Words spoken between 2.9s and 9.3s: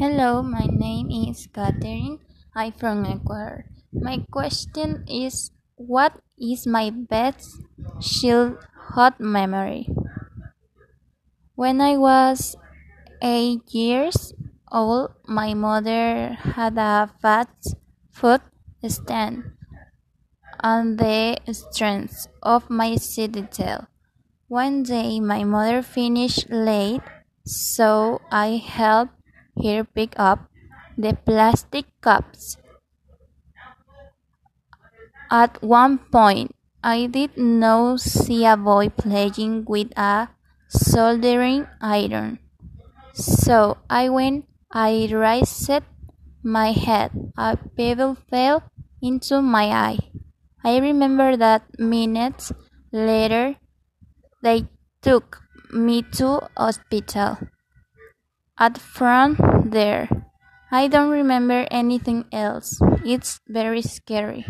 Ecuador. My question is What is my best childhood